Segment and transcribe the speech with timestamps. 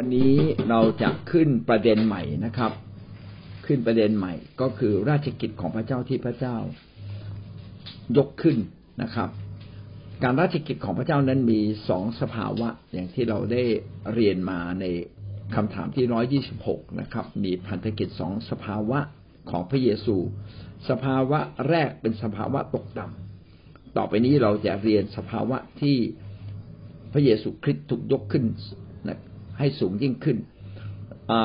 [0.00, 0.36] วันนี้
[0.70, 2.72] เราจะขึ้นประเด็นใหม่นะครับ
[3.66, 6.56] ขึ้นประเด็นใหม่ก็คือราชกิจของพระเจ้าที่พระเจ้า
[8.16, 8.56] ยกขึ้น
[9.02, 9.28] นะครับ
[10.22, 13.62] การราชกิจของพระเจ้านั้นมีสองสภาวะ อย่างที่เราได้
[14.14, 14.84] เรียนมาใน
[15.54, 18.98] คำถามที่ร้อยยี่สิบหกนะครับ มีพันธกิจสองสภาวะ
[19.50, 20.16] ของพระเยซู
[20.88, 25.96] สภาวะแรกเป็นสภาวะตกต่ำต่อไปนี้เราจะเรียนสภาวะที่
[27.12, 28.44] พระเยซูคริสต์ถูกยกขึ้น
[29.58, 30.38] ให้สูงยิ่งขึ้น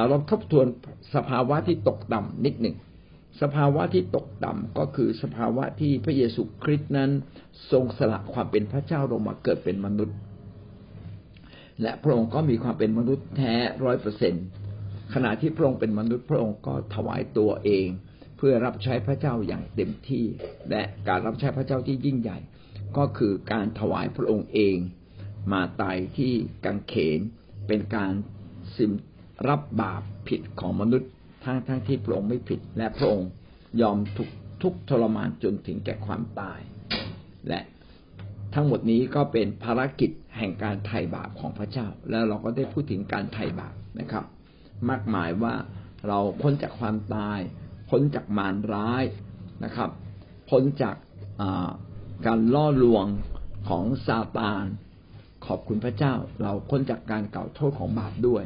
[0.07, 0.67] เราทบทวน
[1.15, 2.75] สภาวะที่ตกต่ำนิดหนึ่ง
[3.41, 7.11] สภาวะที่ตกต่ำก็คือสภาวะที่พระเยซูคริสต์นั้น
[7.71, 10.17] ทรงสละความเป็นพระเจ้าลงมาเกิดเป็นมนุษย์
[11.81, 14.33] และพระองค์ก็มีความเป็นมนุษย์แท้ร้อยเปอร์เซ็น
[15.13, 17.87] ขณะที่พระองค์เป็นมนุษย์พระองค์ก็ถวายตัวเอง
[18.37, 20.25] เพื่อรับใช้พระเจ้าอย่างเต็มที่
[20.69, 22.39] และการรับใช้พระเจ้าที่ยิ่งใหญ่
[22.97, 24.77] ก็คือการถวายพระองค์เอง
[25.53, 26.33] มาตายที่
[26.65, 27.19] กังเขน
[27.69, 28.13] เป็นการ
[28.75, 28.91] สิม
[29.47, 31.09] รับบาปผิดของมนุษย์
[31.43, 33.29] ทั้งทั้งที่พระองค์ไม่ผิด และพระองค์
[33.81, 34.29] ยอมทุก
[34.61, 36.59] ทุกทรมานจนถึงแก่ความตาย
[37.47, 37.61] และ
[38.53, 44.25] ทั้งหมดนี้ก็เป็นภารกิจแห่งการไถ่บาปของพระเจ้า แล้วเราก็ได้พูดถึงการไถ่บาปนะครับ
[44.89, 45.53] มากมายว่า
[46.07, 47.39] เราพ้นจากความตาย
[47.89, 49.03] พ้นจากมารร้าย
[49.63, 49.89] นะครับ
[50.49, 50.95] พ้นจาก
[52.25, 53.05] การล่อลวง
[53.69, 54.65] ของซาตาน
[55.45, 58.43] ขอบคุณพระเจ้าเราพ้นจากการเก่าโทษของบาปด้วย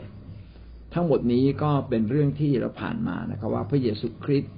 [0.94, 4.54] ทั้งหมดนี้ก็เป็นเรื่องที่เราผ่านมานะครับ ว่าพระเยซูคริสต์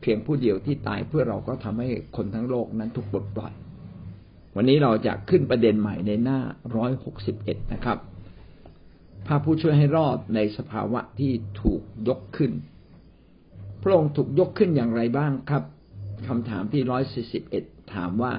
[0.00, 3.52] เพียงผู้เดียวที่ตายเพื่อเราก็ทำให้คนทั้งโลกนั้นถูกปลดปล่อย
[4.56, 6.40] วันนี้เราจะขึ้นประเด็นใหม่ในหน้า
[6.76, 7.98] ร้อยหกสิบเอ็ดนะครับ
[9.26, 12.52] พระผู้ช่วยให้รอดในสภาวะที่ถูกยกขึ้น
[13.82, 15.64] พระองค์ถูกยกขึ้นอย่างไรบ้างครับ
[16.28, 17.64] คำถามที่ร้อยสี่สิบเอ็ด
[17.94, 18.32] ถามว่า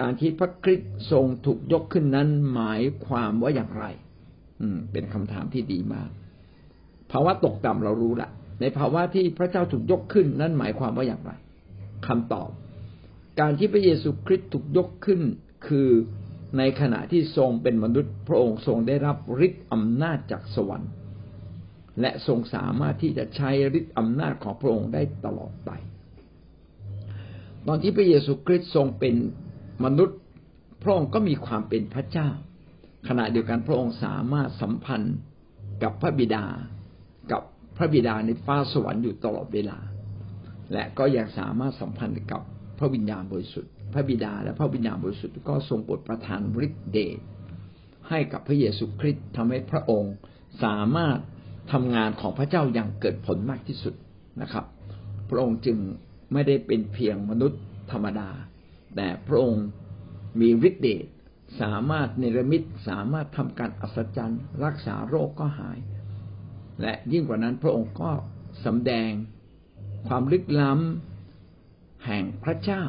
[0.00, 3.84] การที่พระคริสต์ทรงถูกยกขึ้นนั้นหมายความว่าอย่างไร
[4.60, 6.10] อืม เป็นคำถามที่ดีมาก
[7.10, 11.32] ภาวะตกต่ำเรารู้ละในภาวะที่พระเจ้าถูกยกขึ้นนั้นหมายความว่าอย่างไร
[12.06, 12.50] คำตอบ
[13.40, 15.20] การที่พระเยซูคริสต์ถูกยกขึ้น
[15.66, 15.88] คือ
[16.58, 20.90] ในขณะที่ทรงเป็นมนุษย์ พระองค์ทรงได้รับฤทธิ์อำนาจจากสวรรค์
[22.00, 25.70] และทรงสามารถที่จะใช้ฤทธิ์อำนาจของพระองค์ได้ตลอดไป
[27.66, 29.14] ตอนที่พระเยซูคริสต์ทรงเป็น
[29.84, 30.18] มนุษย์
[30.82, 32.28] พระองค์ก็มีความเป็นพระเจ้า
[33.08, 35.16] ขณะเดียวกันพระองค์สามารถสัมพันธ์
[35.82, 36.44] กับพระบิดา
[37.32, 37.42] กับ
[37.76, 39.78] พระบิดาในฟ้าสวรรค์อยู่ตลอดเวลา
[40.72, 42.42] และก็ยังสามารถสัมพันธ์กับ
[42.78, 47.18] พระวิญญาณบริสุทธิ์ พระบิดาและพระวิญญาณบริสุทธิ์ก็ทรงโปรดประทานฤทธิ์เดช
[48.08, 50.14] ให้กับพระเยซูคริสต์ทำให้พระองค์
[50.64, 51.18] สามารถ
[51.72, 53.94] ทำงานของพระเจ้าอย่างเกิดผลมากที่สุด
[54.42, 54.64] นะครับ
[55.30, 55.78] พระองค์จึง
[56.32, 57.60] ไม่ได้เป็นเพียงมนุษย์
[57.92, 58.28] ธรรมดา
[58.96, 59.66] แต่พระองค์
[60.40, 61.06] มีฤทธิ์เดช
[61.60, 65.78] สามารถเนรมิตสามารถทำการอัศจรรย์ รักษาโรคก็หาย
[66.82, 68.10] และยิ่งกว่านั้นพระองค์ก็
[68.64, 69.10] สำแดง
[70.08, 72.82] ความลึกล้ำแห่งพระเจ้า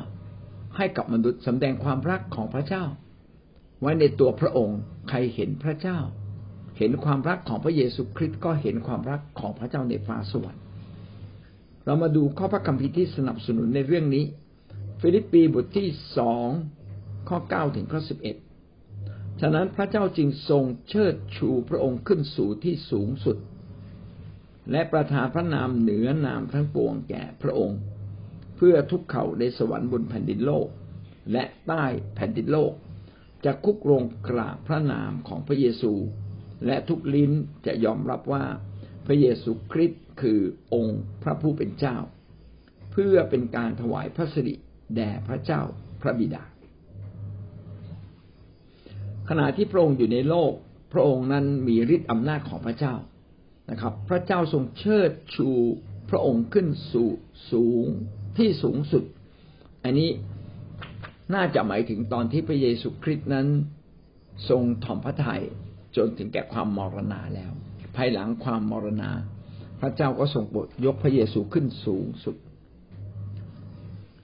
[0.77, 2.83] ให้กับมนุษย์สำแดงความรักของพระเจ้า
[3.81, 4.79] ไว้ในตัวพระองค์
[5.09, 5.99] ใครเห็นพระเจ้า
[6.77, 10.63] เห็นความรักของพระเยซูคริสต์ก็เห็นความรักของพระเจ้าในฟ้าสวรรค์
[11.85, 14.25] เรามาดูข้อพระคัมภีร์ที่สนับสนุนในเรื่องนี้
[15.01, 16.47] ฟิลิปปีบทที่สอง
[17.29, 18.37] ข้อเก้าถึงข้อสิบเอ็ด
[19.41, 23.37] ฉะนั้นพระเจ้าจึงทรงเชิดชูพระองค์ขึ้นสู่ที่สูงสุด
[24.71, 27.79] และประทานพระนามเหนือนามทั้งปวงแก่พระองค์
[28.55, 30.67] เพื่อทุกเขาในสวรรค์บนแผ่นดินโลก
[31.31, 32.73] และใต้แผ่นดินโลก
[33.45, 35.93] จะคุกลงกราบพระนามของพระเยซู
[36.65, 37.31] และทุกลิ้น
[37.65, 38.45] จะยอมรับว่า
[39.05, 40.39] พระเยซูคริสต์คือ
[40.73, 41.97] องค์พระผู้เป็นเจ้า
[42.91, 44.55] เพื่อเป็นการถวายพระสิริ
[44.95, 45.61] แด่พระเจ้า
[46.01, 46.43] พระบิดา
[49.29, 50.51] ขณะที่พระองค์อยู่ในโลก
[50.93, 52.95] พระองค์นั้นมีฤทธิ์อำนาจของพระเจ้า
[53.69, 55.49] นะครับ พระเจ้าทรงเชิดชู
[56.09, 57.09] พระองค์ขึ้นสู่
[57.51, 57.85] สูง
[58.37, 59.03] ที่สูงสุด
[59.83, 60.09] อันนี้
[61.35, 63.47] น่าจะหมายถึงตอนที่พระเยซูคริสต์นั้น
[64.49, 65.43] ทรงถ่อมพระทัย
[65.95, 67.51] จนถึงแก่ความมรณาแล้ว
[67.95, 69.11] ภายหลังความมรณา
[69.81, 72.35] พระเจ้าก็ทรงโปรดยกพระเยซูขึ้นสูงสุด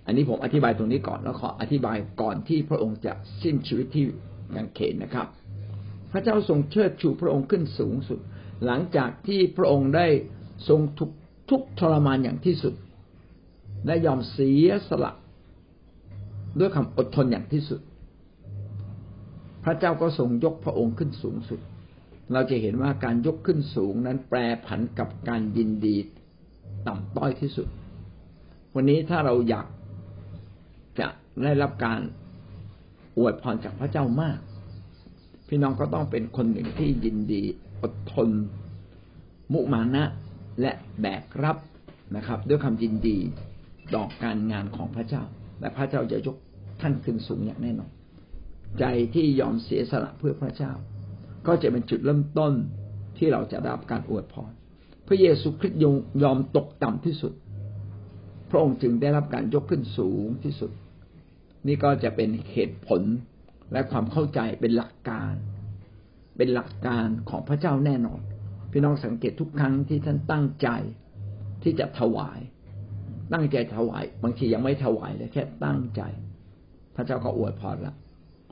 [0.06, 3.14] อันนี้ผมอธิบายตรงนี้ก่อนแล้วขออธิบายก่อนที่พระองค์จะ
[3.44, 4.06] สิ้นชีวิตที่
[4.56, 5.28] ยังเขนนะครับ
[6.12, 8.20] พระเจ้าทรงเชิดชูพระองค์ขึ้นสูงสุด
[8.66, 10.08] หลังจากที่พระองค์ได้
[10.70, 11.10] ทรงทุก
[11.50, 12.74] ทุกทรมานอย่างที่สุด
[13.88, 15.12] ได้ยอมเสียสละ
[16.60, 17.82] ด้วยคำอดทนอย่างที่สุด
[19.64, 21.60] พระเจ้าก็ทรงยกพระองค์ขึ้นสูงสุด
[22.34, 25.98] เราจะเห็นว่าการยกขึ้นสูงนั้นแปรผันกับการยินดี
[26.88, 27.68] ต่ำต้อยที่สุด
[28.76, 29.68] วันนี้ถ้าเราอยาก
[31.00, 31.08] จะ
[31.44, 32.00] ได้รับการ
[33.18, 34.40] อวยพรจากพระเจ้ามาก
[35.48, 37.42] พี่น้องก็ต้องเป็นคนหนึ่งที่ยินดี
[37.82, 38.30] อดทน
[39.54, 40.04] มุมานะ
[40.62, 41.58] และแบกรับ
[42.16, 43.18] นะครับ ด้วยความยินดี
[43.96, 45.24] ต่อการงานของพระเจ้า
[45.60, 46.38] และพระเจ้าจะยก
[46.82, 47.92] ท่านขึ้นสูงอย่างแน่นอน
[48.80, 50.72] ใจที่ยอมเสียสละเพื่อพระเจ้า
[51.48, 52.54] ก็จะเป็นจุดเริ่มต้น
[53.18, 54.52] ที่เราจะรับการอวยพร
[55.08, 55.82] พระเยซูคริสต์
[56.24, 57.34] ยอมตกต่ำที่สุด
[58.50, 60.72] พระองค์จึงได้รับการยกขึ้นสูงที่สุด
[61.68, 63.02] นี่ก็จะเป็นเหตุผล
[63.72, 65.34] และความเข้าใจเป็นหลักการ
[66.38, 68.22] เป็นหลักการของพระเจ้าแน่นอน
[68.72, 70.70] พี่น้องสังเกตทุกครั้งที่ท่านตั้งใจ
[71.64, 72.40] ที่จะถวาย
[73.34, 76.02] ตั้งใจถวาย บางทียังไม่ถวายเลยแค่ตั้งใจ
[76.96, 77.96] พระเจ้าก็อวยพรละ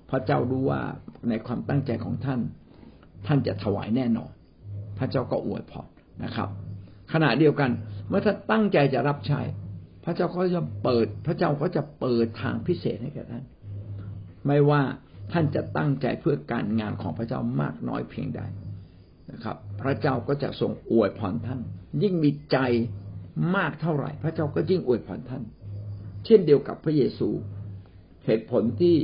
[0.09, 0.81] พระเจ้ารู้ว่า
[1.29, 2.39] ในความตั้งใจของท่าน
[3.27, 4.31] ท่านจะถวายแน่นอน
[4.97, 5.87] พระเจ้าก็อวยพร
[6.23, 6.49] นะครับ
[7.13, 7.71] ขณะเดียวกัน
[8.07, 9.41] เมื่อท่านตั้งใจจะรับใช้
[10.03, 13.43] พระเจ้าก็จะเปิด พระเจ้าก็จะเปิดทางพิเศษให้แก่ท่าน
[14.47, 14.81] ไม่ว่า
[15.31, 18.41] ท่านจะตั้งใจเพื่อการงานของพระเจ้ามากน้อยเพียงใด
[19.31, 21.59] นะครับ พระเจ้าก็จะทรงอวยพรท่าน
[22.03, 22.57] ยิ่งมีใจ
[23.55, 25.43] มากเท่าไหร่ พระเจ้าก็ยิ่งอวยพรท่าน
[26.25, 27.29] เช่นเดียวกับพระเยซู
[28.25, 28.95] เหตุผลที่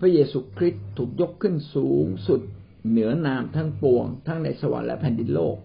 [0.00, 2.40] พระเยซูคริสต์ถูกยกขึ้นสูงสุด
[2.88, 5.56] เหนือนามทั้งปวง ทั้งในสวรรค์และแผ่นดินโลก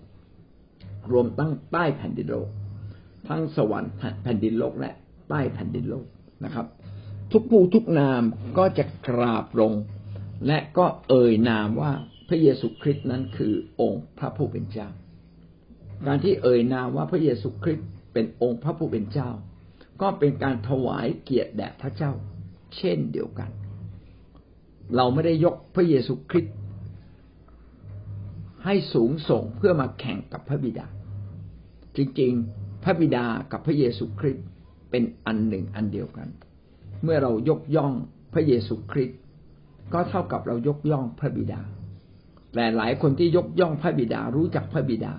[1.12, 2.50] รวมตั้งใต้แผ่นดินโลก
[3.30, 3.94] ทั้งสวรรค์
[4.24, 4.92] แผ่นดินโลกและ
[5.30, 6.06] ใต้แผ่นดินโลก
[6.44, 6.66] นะครับ
[7.32, 8.22] ทุกผู้ทุกนาม
[8.58, 9.74] ก็จะกราบลง
[10.48, 11.92] และก็เอ่ยนามว่า
[12.28, 14.90] พระเยซูคริสต์นั้นคือองค์พระผู้เป็นเจ้า
[16.06, 19.30] การที่เอ่ยนามว่าพระเยซูคริสต์เป็นองค์พระผู้เป็นเจ้า
[20.02, 22.12] ก็เป็นการถวายเกียรติแด่พระเจ้า
[22.78, 23.50] เช่นเดียวกัน
[24.96, 26.56] เราไม่ได้ยกพระเยซูคริสต์
[28.66, 30.88] ให้สูงส่งเพื่อมาแข่งกับพระบิดา
[31.98, 32.34] จริง
[32.90, 34.46] ระบิดากับพระเยซูคริสต์
[34.92, 36.28] เป็นอันหนึ่งอันเดียวกัน
[37.04, 37.94] เมื่อเรายกย่อง
[38.34, 39.20] พระเยซูคริสต์
[39.94, 41.62] ก็เท่ากับเรายกย่องพระบิดา
[42.54, 45.14] แต่หลายคนที่ยกย่องพระบิดารู้จักพระบิดา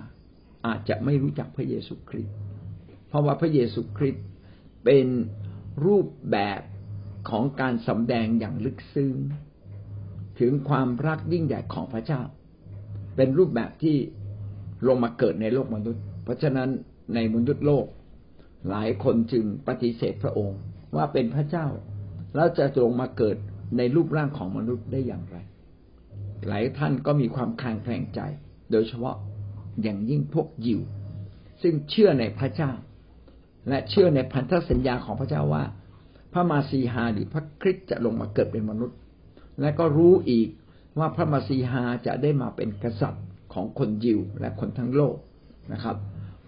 [0.65, 2.35] อาจจะไม่รู้จักพระเยซูคริสต์
[3.07, 4.25] เพราะว่าพระเยซูคริสต์
[4.85, 5.07] เป็น
[5.85, 6.61] รูปแบบ
[7.29, 9.13] ของการสำแดงอย่างลึกซึ้ง
[10.39, 12.21] ถึงความรักยิ่งใหญ่ของพระเจ้า
[13.15, 13.97] เป็นรูปแบบที่
[14.87, 16.69] ลงมาเกิดในโลกมนุษย์ เพราะฉะนั้น
[17.15, 17.85] ในมนุษย์โลก
[18.69, 20.59] หลายคนจึงปฏิเสธพระองค์
[20.95, 21.67] ว่าเป็นพระเจ้า
[22.35, 23.37] แล้วจะลงมาเกิด
[23.77, 25.37] ในรูปร่างของมนุษย์ได้อย่างไร
[26.47, 28.19] หลายท่านก็มีความคลางแคลงใจ
[28.71, 29.15] โดยเฉพาะ
[29.81, 30.81] อย่างยิ่งพวกยิว
[31.61, 32.71] ซึ่งเชื่อในพระเจ้า
[33.69, 35.63] และเชื่อในพันธสัญญาของพระเจ้าว่า
[36.33, 38.97] พระมาสีหาหรือพระคริสต์จะลงมาเกิดเป็นมนุษย์
[39.61, 40.49] และก็รู้อีก
[40.99, 45.15] ว่าพระมาสีหาจะได้มาเป็นกษัตริย์ของคนยิวและคนทั้งโลก
[45.73, 45.95] นะครับ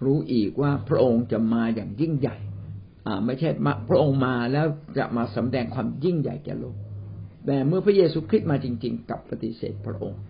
[0.06, 2.38] รู้อีกว่าพระองค์จะมาอย่างยิ่งใหญ่
[3.08, 3.50] อไม่ใช่
[3.90, 4.66] พระองค์มาแล้ว
[4.98, 6.76] จะมาสำแดงความยิ่งใหญ่แก่โลก
[7.46, 10.22] แต่เมื่อพระเยซูคริสต์มาจริง ๆ กับปฏิเสธพระองค์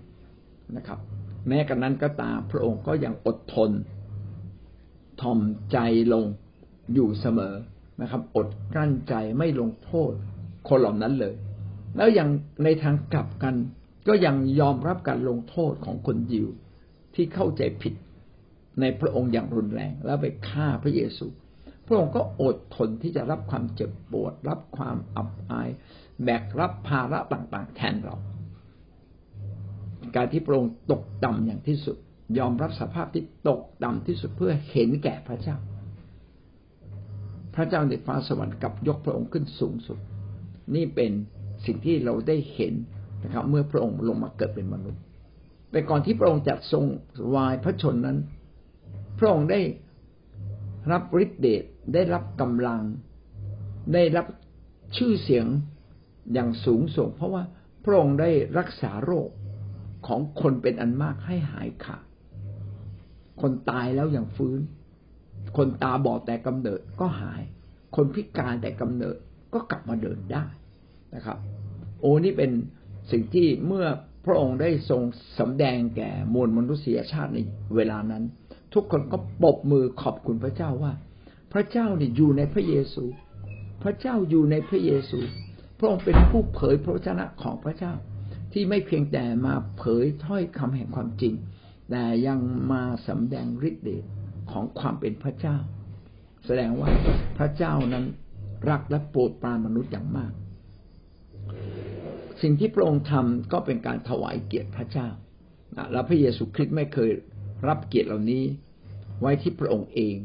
[0.76, 1.00] นะครับ
[1.48, 3.72] แม้กระนั้นก็ตามพระองค์ก็ยังอดทน
[5.22, 5.40] ทอม
[5.72, 5.78] ใจ
[6.14, 6.26] ลง
[6.94, 7.56] อยู่เสมอ
[8.02, 10.14] นะครับ อดกลั้นใจไม่ลงโทษ
[10.68, 11.36] คนเหล่านั้นเลย
[11.98, 12.28] แล้วยัง
[12.64, 13.56] ในทางกลับกัน
[14.08, 16.48] ก็ยังยอมรับการลงโทษของคนยิว
[17.16, 17.94] ที่เข้าใจผิด
[18.82, 21.28] ในพระองค์อย่างรุนแรง แล้วไปฆ่าพระเยซู
[21.88, 25.70] พระองค์ก็อดทนที่จะรับความเจ็บปวด รับความอับอาย
[26.24, 28.16] แบกรับภาระต่าง ๆ แทนเรา
[30.16, 31.98] การที่พระองค์ตกต่ำอย่างที่สุด
[32.40, 35.58] ยอมรับสภาพที่ตกต่ำที่สุดเพื่อเห็นแก่พระเจ้า
[37.56, 40.00] พระเจ้าในฟ้าสวรรค์กับยกพระองค์ขึ้นสูงสุด
[40.76, 41.12] นี่เป็น
[41.66, 42.74] สิ่งที่เราได้เห็น
[43.24, 45.02] นะครับ เมื่อพระองค์ลงมาเกิดเป็นมนุษย์
[45.72, 46.86] แต่ก่อนที่พระองค์จะทรง
[47.36, 48.18] วายพระชนนั้น
[49.24, 49.62] ระองค์ได้
[50.92, 51.64] รับฤทธิ์เดช
[51.94, 52.82] ได้รับกำลัง
[53.94, 54.28] ได้รับ
[54.98, 55.46] ชื่อเสียง
[56.34, 57.44] อย่างสูงส่ง เพราะว่า
[57.84, 59.30] พระองค์ได้รักษาโรค
[60.08, 62.06] ของคนเป็นอันมากให้หายขาด
[63.42, 64.60] คนตายแล้วอย่างฟื้น
[65.58, 67.42] คนตาบอดแต่กำเนิดก็หาย
[67.96, 69.18] คนพิการแต่กำเนิด
[69.54, 70.46] ก็กลับมาเดินได้
[71.16, 71.38] นะครับ
[72.00, 72.52] โอ้นี่เป็น
[73.12, 73.86] สิ่งที่เมื่อ
[74.26, 75.02] พระองค์ได้ทรง
[75.40, 77.40] สำแดงแก่มวลมนุษยชาติใน
[77.76, 78.24] เวลานั้น
[78.74, 80.94] ทุกคนก็ปบมือขอบคุณพระเจ้าว่า
[81.54, 83.04] พระเจ้าเนี่ยอยู่ในพระเยซู
[83.84, 85.20] พระเจ้าอยู่ในพระเยซู
[85.80, 87.94] พระองค์เป็นผู้เผยพระวจนะของพระเจ้า
[88.54, 91.34] ที่ไม่เพียงแต่มาเผยถ้อยคำแห่งความจริง
[91.92, 92.40] แต่ยัง
[92.72, 94.04] มาสำแดงฤทธิ์เดช
[94.52, 95.58] ของความเป็นพระเจ้า
[96.46, 96.90] แสดงว่า
[97.38, 98.06] พระเจ้านั้น
[98.70, 100.32] รักและโปรดปรานมนุษย์อย่างมาก
[102.42, 105.08] สิ่งที่พระองค์ทำก็เป็นการถวายเกียรติพระเจ้า
[105.92, 107.12] แล้วพระเยซูคริสต์ไม่เคย
[107.68, 108.44] รับเกียรติเหล่านี้
[109.22, 110.16] ไว้ที่พระองค์เอง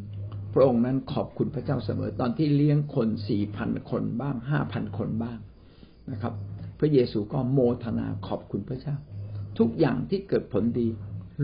[0.54, 5.38] พระองค์นั้นขอบคุณพระเจ้าเสมอ ตอนที่เลี้ยงคนสี่พันคนบ้างห้าพันคนบ้าง
[6.12, 6.34] นะครับ
[6.78, 8.96] พระเยซูก็โมทนาขอบคุณพระเจ้า
[9.58, 10.88] ทุกอย่างที่เกิดผลดี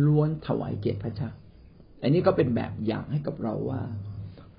[0.07, 1.31] ล้วนถวายเกียรติพระเจ้า
[2.03, 3.83] อันนี้ก็เป็นแบบอย่างให้กับเราว่า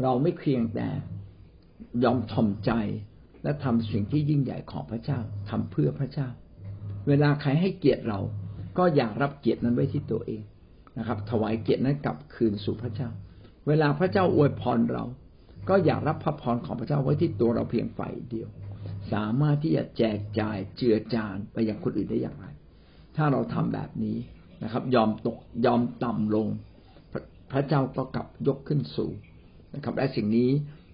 [0.02, 0.88] เราไม่เพียงแต่
[2.04, 2.72] ยอมถ่อมใจ
[3.44, 6.28] และทำสิ่งที่ยิ่งใหญ่ของพระเจ้าทำเพื่อพระเจ้า
[7.08, 8.20] เวลาใครให้เกียรติเรา
[8.78, 10.44] ก็อย่ารับเกียรตินั้นไว้ที่ตัวเอง
[10.98, 13.10] นะครับ ถวายเกียรตินั้นกลับคืนสู่พระเจ้า
[13.68, 15.04] เวลาพระเจ้าอวยพรเรา
[15.70, 18.50] ก็อย่ารับพระพรของพระเจ้าไว้ที่ตัวเราเพียงฝ่ายเดียว
[19.14, 22.46] สามารถที่จะแจกจ่ายเจือจานไปยังคนอื่นได้อย่างไร
[23.16, 24.18] ถ้าเราทำแบบนี้
[24.64, 26.48] นะครับ ยอมตกยอมต่ำลง
[27.52, 29.14] พระเจ้าก็กลับยกขึ้นสูง
[29.76, 30.50] นะครับ และสิ่งนี้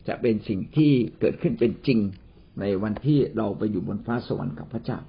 [0.07, 1.99] จะเป็นสิ่งที่เกิดขึ้นเป็นจริง
[2.59, 4.99] ในวันที่เราไปอยู่บนฟ้าสวรรค์กับพระเจ้า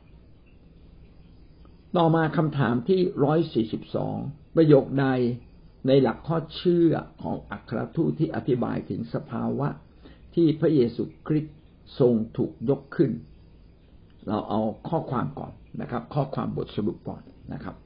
[1.97, 4.17] ต่อมาคำถามที่ร้อยสี่สิบสอง
[4.57, 5.07] ประโยคใด
[5.87, 6.93] ในหลักข้อเชื่อ
[7.23, 9.69] ของอัครทูตที่อธิบายถึงสภาวะ
[10.35, 11.57] ที่พระเยซูคริสต์
[11.99, 13.11] ทรงถูกยกขึ้น
[14.29, 17.77] เราเอาข้อความก่อนนะครับ ข้อความบทสรุปก่อนนะครับ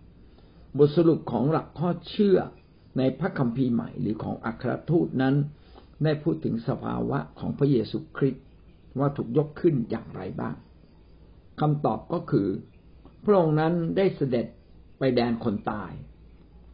[0.78, 2.38] บทสรุปของหลักข้อเชื่อ
[2.98, 5.34] ในพระคัมภีร์ใหม่หรือของอัครทูตนั้น
[6.04, 8.44] ได้พูดถึงสภาวะของพระเยซูคริสต์
[8.98, 10.56] ว่าถูกยกขึ้นอย่างไรบ้าง
[11.60, 12.48] คำตอบก็คือ
[13.24, 14.46] พระองค์นั้นได้เสด็จ
[14.98, 15.92] ไปแดนคนตาย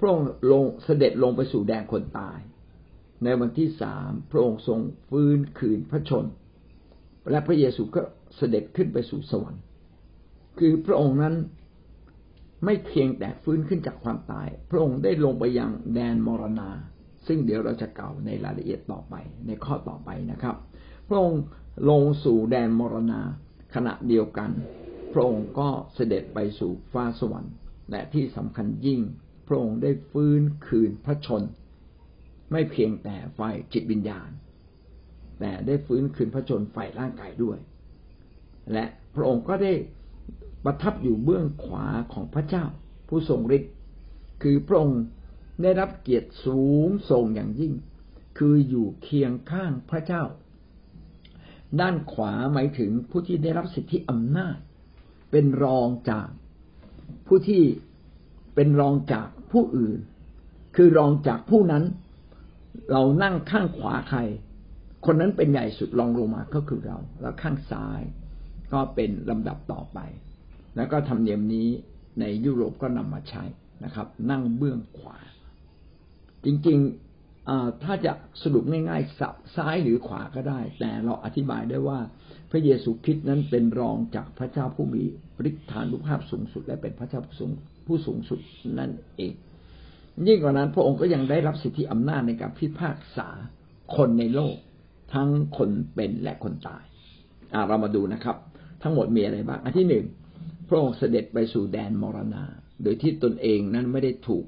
[0.02, 2.38] พระองค์ลงเสด็จลงไปสู่แดนคนตาย
[3.24, 6.26] ในวันที่สามพระองค์ทรงฟื้นคืนพระชน
[7.30, 8.00] และพระเยซูก็
[8.36, 9.62] เสด็จขึ้นไปสู่สวรรค์
[10.58, 11.34] คือพระองค์นั้น
[12.64, 16.70] ไม่เพียงแต่ฟื้นขึ้นจากความตาย พระองค์ได้ลงไปยังแดนมรณา
[17.26, 19.14] ซึ่งเดี๋ยวเราจะกล่าวในรายละเอียดต่อไป
[19.46, 20.56] ในข้อต่อไปนะครับ
[21.08, 21.42] พระองค์
[21.90, 23.20] ลงสู่แดนมรณา
[23.74, 24.50] ขณะเดียวกัน
[25.12, 27.54] พระองค์ก็เสด็จไปสู่ฟ้าสวรรค์
[27.90, 29.00] และที่สำคัญยิ่ง
[29.46, 31.42] พระองค์ได้ฟื้นคืนพระชน
[32.52, 34.30] ไม่เพียงแต่ฝ่ายจิตวิญญาณ
[35.40, 37.58] แต่ได้ฟื้นคืนพระชนฝ่ายร่างกายด้วย
[38.72, 38.84] และ
[39.14, 39.72] พระองค์ก็ได้
[40.64, 42.64] ประทับอยู่เบื้องขวาของพระเจ้า
[43.08, 43.72] ผู้ทรงฤทธิ์
[44.42, 45.02] คือพระองค์
[45.62, 47.72] ได้รับเกียรติสูงส่งอย่างยิ่ง
[48.38, 50.22] คืออยู่เคียงข้างพระเจ้า
[51.80, 54.56] ด้านขวาหมายถึงผู้ที่ได้รับสิทธิอำนาจ
[55.30, 56.28] เป็นรองจาก
[57.26, 57.62] ผู้ที่
[58.54, 59.98] เป็นรองจากผู้อื่น
[60.76, 61.84] คือรองจากผู้นั้น
[62.92, 64.20] เรานั่งข้างขวาใคร
[65.06, 68.00] คนนั้นเป็นใหญ่สุดรองลงมาก็คือเรา แล้วข้างซ้าย
[68.72, 69.98] ก็เป็นลำดับต่อไป
[70.76, 71.68] แล้วก็ทำเนียมนี้
[72.20, 73.42] ในยุโรปก็นำมาใช้
[73.84, 75.18] นะครับ นั่งเบื้องขวา
[76.44, 76.78] จริง
[77.84, 82.00] ถ้าจะสรุปง่ายๆสับซ้ายหรือขวาก็ได้ แต่เราอธิบายได้ว่า
[82.50, 85.02] พระเยซูคริสต์นั้นเป็นรองจากพระเจ้าผู้มี
[85.48, 87.50] ฤทธานุภาพสูงสุด และเป็นพระเจ้าผู้สูง
[87.86, 88.40] ผู้สูงสุด
[88.78, 89.32] นั่นเอง
[90.26, 93.28] ยิ่งกว่านั้นพระองค์ก็ยังได้รับสิทธิอำนาจในการพิพากษา
[93.96, 94.56] คนในโลก
[95.14, 96.84] ทั้งคนเป็นและคนตาย
[97.68, 98.36] เรามาดูนะครับ
[98.82, 100.04] ทั้งหมดมีอะไรบ้างอันที่หนึ่ง
[100.68, 102.44] พระองค์เสด็จไปสู่แดนมรณา
[102.82, 104.44] โดยที่ตนเองนั้นไม่ได้ถูก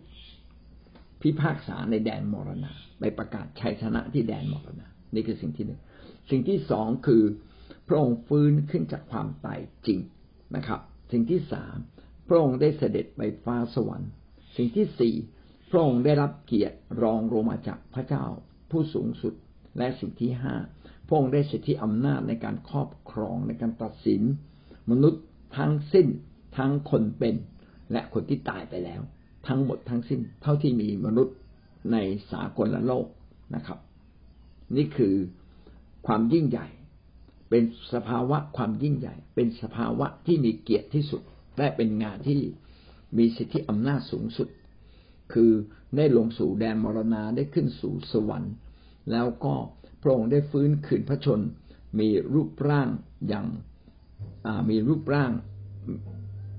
[1.24, 5.80] พิพากษาในแดนมรณะ ไปประกาศชัยชนะที่แดนมรณะ นี่คือสิ่งที่หนึ่ง
[6.30, 7.22] สิ่งที่สองคือ
[7.88, 10.00] พระองค์ฟื้นขึ้นจากความตายจริง
[10.56, 10.80] นะครับ
[11.12, 11.76] สิ่งที่สาม
[12.28, 14.10] พระองค์ได้เสด็จไปฟ้าสวรรค์
[14.56, 15.14] สิ่งที่สี่
[15.70, 18.24] พระองค์ได้รับเกียรติรองลงมาจากพระเจ้า
[18.70, 19.34] ผู้สูงสุด
[19.78, 20.54] และสิ่งที่ห้า
[21.06, 24.22] พระองค์ได้สิทธิอำนาจในการครอบครองในการตัดสิน
[24.90, 25.22] มนุษย์
[25.56, 26.06] ทั้งสิ้น
[26.56, 27.34] ทั้งคนเป็น
[27.92, 29.02] และคนที่ตายไปแล้ว
[29.48, 31.36] ทั้งหมดทั้งสิ้น เท่าที่มีมนุษย์
[31.92, 31.96] ใน
[32.30, 33.06] สากลโลก
[33.54, 33.78] นะครับ
[34.76, 35.14] นี่คือ
[36.06, 36.66] ความยิ่งใหญ่
[37.50, 41.22] เป็นสภาวะความยิ่งใหญ่ เป็นสภาวะที่มีเกียรติที่สุด
[41.58, 42.40] และเป็นงานที่
[43.18, 44.48] มีสิทธิอำนาจสูงสุด
[45.32, 45.50] คือ
[45.96, 48.54] ได้ลงสู่แดนมรณาได้ขึ้นสู่สวรรค์
[49.10, 49.54] แล้วก็
[50.02, 51.40] พระองค์ได้ฟื้นคืนพระชน
[51.98, 52.88] มีรูปร่าง
[53.28, 53.46] อย่าง
[54.70, 55.30] มีรูปร่าง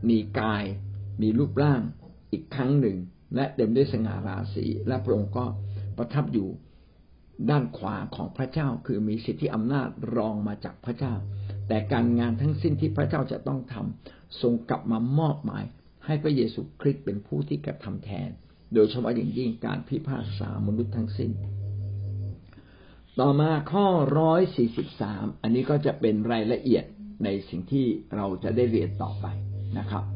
[0.10, 0.64] มีกาย
[1.22, 1.82] มีรูปร่าง
[2.36, 2.98] อีกครั้งหนึ่ง
[3.36, 5.46] และเต็มด้วยสง่าราศีและพระองค์ก็
[5.98, 6.50] ประทับอยู่
[7.50, 11.14] ด้านขวาของพระเจ้าคือมีสิทธิอำนาจรองมาจากพระเจ้า
[11.68, 15.64] แต่การงานทั้งสิ้นที่พระเจ้าจะต้องทำทรงกลับมามอบหมาย
[16.06, 18.30] ให้พระเยซูคริสต์เป็นผู้ที่กระทำแทน
[18.74, 21.32] โดยเฉพาะอย่างยิ่งการพิพากษามนุษย์ทั้งสิ้น
[23.20, 23.88] ต่อมาข้อ
[24.20, 26.84] ร้อยสี่สิบสามอันนี้ก็จะเป็นรายละเอียด
[27.24, 29.26] ในสิ่งที่เราจะได้เรียนต่อไป
[29.78, 30.15] นะครับ